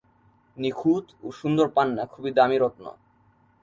নিখুঁত 0.57 1.05
ও 1.23 1.27
সুন্দর 1.39 1.67
পান্না 1.75 2.03
খুবই 2.13 2.31
দামি 2.37 2.57
রত্ন। 2.57 2.85